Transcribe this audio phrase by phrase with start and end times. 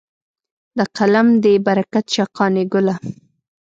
[0.77, 2.95] د قلم دې برکت شه قانع ګله.